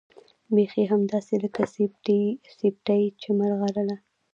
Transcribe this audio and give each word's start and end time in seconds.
بيخي 0.55 0.83
همداسې 0.91 1.35
لکه 1.43 1.61
سيپۍ 2.57 3.03
چې 3.21 3.29
ملغلره 3.39 3.95